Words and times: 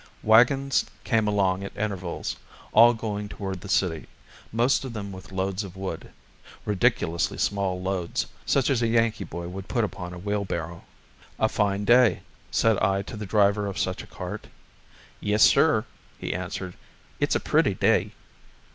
Wagons 0.23 0.83
came 1.03 1.27
along 1.27 1.63
at 1.63 1.77
intervals, 1.77 2.35
all 2.71 2.95
going 2.95 3.29
toward 3.29 3.61
the 3.61 3.69
city, 3.69 4.07
most 4.51 4.83
of 4.83 4.93
them 4.93 5.11
with 5.11 5.31
loads 5.31 5.63
of 5.63 5.75
wood; 5.75 6.09
ridiculously 6.65 7.37
small 7.37 7.79
loads, 7.79 8.25
such 8.43 8.71
as 8.71 8.81
a 8.81 8.87
Yankee 8.87 9.23
boy 9.23 9.47
would 9.47 9.67
put 9.67 9.83
upon 9.83 10.11
a 10.11 10.17
wheelbarrow. 10.17 10.83
"A 11.37 11.47
fine 11.47 11.85
day," 11.85 12.21
said 12.49 12.79
I 12.79 13.03
to 13.03 13.15
the 13.15 13.27
driver 13.27 13.67
of 13.67 13.77
such 13.77 14.01
a 14.01 14.07
cart. 14.07 14.47
"Yes, 15.19 15.43
sir," 15.43 15.85
he 16.17 16.33
answered, 16.33 16.73
"it's 17.19 17.35
a 17.35 17.39
pretty 17.39 17.75
day." 17.75 18.09